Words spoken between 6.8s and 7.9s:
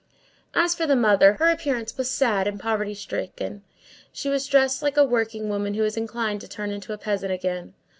a peasant again.